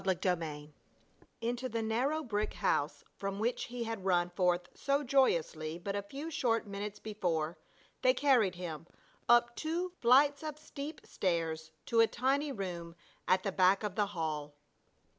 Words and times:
CHAPTER 0.03 0.35
VI 0.35 0.69
Into 1.41 1.69
the 1.69 1.83
narrow 1.83 2.23
brick 2.23 2.55
house 2.55 3.03
from 3.17 3.37
which 3.37 3.65
he 3.65 3.83
had 3.83 4.03
run 4.03 4.31
forth 4.31 4.67
so 4.73 5.03
joyously 5.03 5.77
but 5.77 5.95
a 5.95 6.01
few 6.01 6.31
short 6.31 6.65
minutes 6.65 6.97
before, 6.97 7.59
they 8.01 8.15
carried 8.15 8.55
him, 8.55 8.87
up 9.29 9.55
two 9.55 9.91
flights 9.99 10.41
of 10.41 10.57
steep 10.57 11.01
stairs 11.05 11.69
to 11.85 11.99
a 11.99 12.07
tiny 12.07 12.51
room 12.51 12.95
at 13.27 13.43
the 13.43 13.51
back 13.51 13.83
of 13.83 13.93
the 13.93 14.07
hall. 14.07 14.55